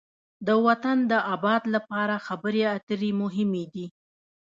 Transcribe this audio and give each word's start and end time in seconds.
د 0.47 0.49
وطن 0.65 0.97
د 1.11 1.13
آباد 1.33 1.63
لپاره 1.75 2.15
خبرې 2.27 2.63
اترې 2.75 3.11
مهمې 3.21 3.65
دي. 3.73 3.85